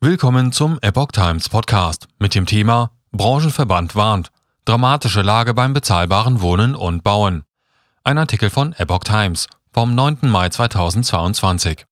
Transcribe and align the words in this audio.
Willkommen 0.00 0.52
zum 0.52 0.78
Epoch 0.80 1.10
Times 1.10 1.48
Podcast 1.48 2.06
mit 2.20 2.36
dem 2.36 2.46
Thema 2.46 2.92
Branchenverband 3.10 3.96
warnt. 3.96 4.30
Dramatische 4.64 5.22
Lage 5.22 5.54
beim 5.54 5.72
bezahlbaren 5.72 6.40
Wohnen 6.40 6.76
und 6.76 7.02
Bauen. 7.02 7.42
Ein 8.04 8.16
Artikel 8.16 8.48
von 8.48 8.74
Epoch 8.74 9.02
Times 9.02 9.48
vom 9.72 9.96
9. 9.96 10.18
Mai 10.22 10.50
2022. 10.50 11.84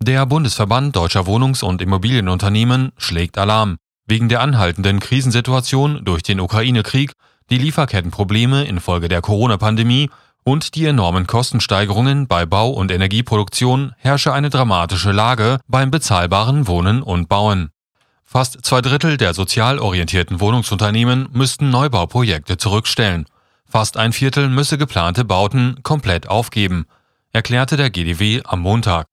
Der 0.00 0.26
Bundesverband 0.26 0.96
deutscher 0.96 1.28
Wohnungs- 1.28 1.62
und 1.62 1.80
Immobilienunternehmen 1.80 2.90
schlägt 2.98 3.38
Alarm. 3.38 3.76
Wegen 4.06 4.28
der 4.28 4.40
anhaltenden 4.40 4.98
Krisensituation 4.98 6.04
durch 6.04 6.24
den 6.24 6.40
Ukraine-Krieg, 6.40 7.12
die 7.48 7.58
Lieferkettenprobleme 7.58 8.64
infolge 8.64 9.06
der 9.06 9.22
Corona-Pandemie 9.22 10.10
und 10.44 10.74
die 10.74 10.84
enormen 10.84 11.26
Kostensteigerungen 11.26 12.28
bei 12.28 12.46
Bau- 12.46 12.70
und 12.70 12.92
Energieproduktion 12.92 13.94
herrsche 13.96 14.32
eine 14.32 14.50
dramatische 14.50 15.10
Lage 15.10 15.58
beim 15.66 15.90
bezahlbaren 15.90 16.68
Wohnen 16.68 17.02
und 17.02 17.28
Bauen. 17.28 17.70
Fast 18.24 18.64
zwei 18.64 18.80
Drittel 18.80 19.16
der 19.16 19.32
sozial 19.32 19.78
orientierten 19.78 20.40
Wohnungsunternehmen 20.40 21.28
müssten 21.32 21.70
Neubauprojekte 21.70 22.56
zurückstellen. 22.58 23.26
Fast 23.66 23.96
ein 23.96 24.12
Viertel 24.12 24.48
müsse 24.48 24.78
geplante 24.78 25.24
Bauten 25.24 25.82
komplett 25.82 26.28
aufgeben, 26.28 26.86
erklärte 27.32 27.76
der 27.76 27.90
GDW 27.90 28.42
am 28.44 28.60
Montag. 28.60 29.06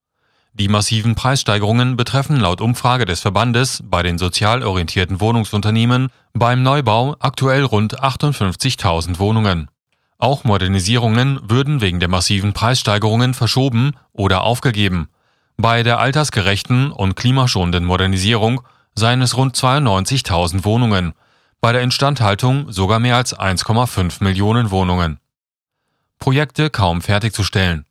Die 0.53 0.67
massiven 0.67 1.15
Preissteigerungen 1.15 1.95
betreffen 1.95 2.35
laut 2.37 2.59
Umfrage 2.59 3.05
des 3.05 3.21
Verbandes 3.21 3.81
bei 3.85 4.03
den 4.03 4.17
sozial 4.17 4.63
orientierten 4.63 5.21
Wohnungsunternehmen 5.21 6.09
beim 6.33 6.61
Neubau 6.61 7.15
aktuell 7.19 7.63
rund 7.63 8.03
58.000 8.03 9.17
Wohnungen. 9.17 9.69
Auch 10.21 10.43
Modernisierungen 10.43 11.39
würden 11.49 11.81
wegen 11.81 11.99
der 11.99 12.07
massiven 12.07 12.53
Preissteigerungen 12.53 13.33
verschoben 13.33 13.93
oder 14.13 14.43
aufgegeben. 14.43 15.09
Bei 15.57 15.81
der 15.81 15.97
altersgerechten 15.97 16.91
und 16.91 17.15
klimaschonenden 17.15 17.85
Modernisierung 17.85 18.61
seien 18.93 19.23
es 19.23 19.35
rund 19.35 19.57
92.000 19.57 20.63
Wohnungen, 20.63 21.13
bei 21.59 21.71
der 21.71 21.81
Instandhaltung 21.81 22.71
sogar 22.71 22.99
mehr 22.99 23.15
als 23.15 23.35
1,5 23.35 24.23
Millionen 24.23 24.69
Wohnungen. 24.69 25.19
Projekte 26.19 26.69
kaum 26.69 27.01
fertigzustellen. 27.01 27.85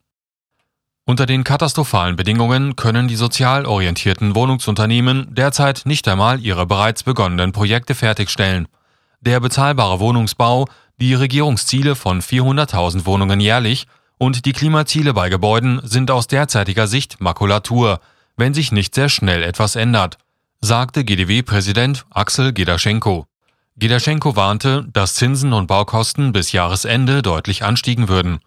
Unter 1.05 1.27
den 1.27 1.43
katastrophalen 1.43 2.15
Bedingungen 2.15 2.77
können 2.77 3.09
die 3.09 3.17
sozial 3.17 3.67
orientierten 3.67 4.37
Wohnungsunternehmen 4.37 5.35
derzeit 5.35 5.83
nicht 5.85 6.07
einmal 6.07 6.39
ihre 6.39 6.65
bereits 6.65 7.03
begonnenen 7.03 7.51
Projekte 7.51 7.97
fertigstellen. 7.97 8.69
Der 9.21 9.41
bezahlbare 9.41 9.99
Wohnungsbau 9.99 10.69
die 11.01 11.15
Regierungsziele 11.15 11.97
von 11.97 12.21
400.000 12.21 13.07
Wohnungen 13.07 13.41
jährlich 13.41 13.87
und 14.19 14.45
die 14.45 14.53
Klimaziele 14.53 15.15
bei 15.15 15.31
Gebäuden 15.31 15.81
sind 15.83 16.11
aus 16.11 16.27
derzeitiger 16.27 16.87
Sicht 16.87 17.21
Makulatur, 17.21 18.01
wenn 18.37 18.53
sich 18.53 18.71
nicht 18.71 18.95
sehr 18.95 19.09
schnell 19.09 19.43
etwas 19.43 19.77
ändert, 19.77 20.19
sagte 20.61 21.05
GDW-Präsident 21.05 22.05
Axel 22.11 22.53
Gedaschenko. 22.53 23.27
Gedaschenko 23.77 24.37
warnte, 24.37 24.87
dass 24.93 25.15
Zinsen 25.15 25.55
und 25.55 25.67
Baukosten 25.67 26.33
bis 26.33 26.53
Jahresende 26.53 27.23
deutlich 27.23 27.65
anstiegen 27.65 28.09
würden. 28.09 28.41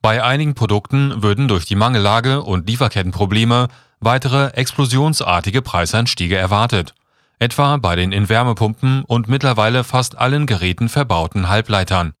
Bei 0.00 0.22
einigen 0.24 0.54
Produkten 0.54 1.22
würden 1.22 1.46
durch 1.46 1.66
die 1.66 1.74
Mangellage 1.74 2.42
und 2.42 2.66
Lieferkettenprobleme 2.68 3.68
weitere 4.00 4.46
explosionsartige 4.54 5.60
Preisanstiege 5.60 6.36
erwartet 6.36 6.94
etwa 7.38 7.76
bei 7.76 7.96
den 7.96 8.12
in 8.12 8.28
Wärmepumpen 8.28 9.04
und 9.04 9.28
mittlerweile 9.28 9.84
fast 9.84 10.18
allen 10.18 10.46
Geräten 10.46 10.88
verbauten 10.88 11.48
Halbleitern. 11.48 12.12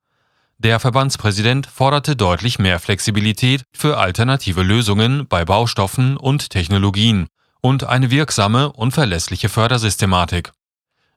Der 0.58 0.80
Verbandspräsident 0.80 1.66
forderte 1.66 2.16
deutlich 2.16 2.58
mehr 2.58 2.80
Flexibilität 2.80 3.62
für 3.72 3.98
alternative 3.98 4.62
Lösungen 4.62 5.26
bei 5.28 5.44
Baustoffen 5.44 6.16
und 6.16 6.50
Technologien 6.50 7.28
und 7.60 7.84
eine 7.84 8.10
wirksame 8.10 8.72
und 8.72 8.92
verlässliche 8.92 9.48
Fördersystematik. 9.48 10.52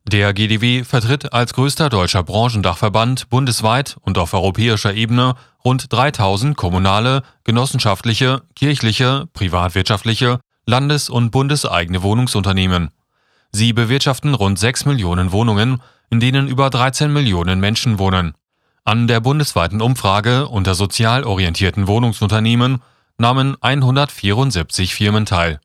Der 0.03 0.33
GDW 0.33 0.83
vertritt 0.83 1.31
als 1.33 1.53
größter 1.53 1.89
deutscher 1.89 2.23
Branchendachverband 2.23 3.29
bundesweit 3.29 3.97
und 4.01 4.17
auf 4.17 4.33
europäischer 4.33 4.93
Ebene 4.93 5.35
rund 5.63 5.91
3000 5.93 6.57
kommunale, 6.57 7.21
genossenschaftliche, 7.43 8.41
kirchliche, 8.55 9.27
privatwirtschaftliche, 9.33 10.39
landes- 10.65 11.09
und 11.09 11.31
bundeseigene 11.31 12.01
Wohnungsunternehmen. 12.01 12.89
Sie 13.51 13.73
bewirtschaften 13.73 14.33
rund 14.33 14.57
6 14.57 14.85
Millionen 14.85 15.31
Wohnungen, 15.31 15.81
in 16.09 16.19
denen 16.19 16.47
über 16.47 16.69
13 16.69 17.11
Millionen 17.11 17.59
Menschen 17.59 17.99
wohnen. 17.99 18.33
An 18.83 19.07
der 19.07 19.19
bundesweiten 19.19 19.81
Umfrage 19.81 20.47
unter 20.47 20.73
sozial 20.73 21.23
orientierten 21.23 21.87
Wohnungsunternehmen 21.87 22.81
nahmen 23.17 23.55
174 23.61 24.95
Firmen 24.95 25.25
teil 25.25 25.59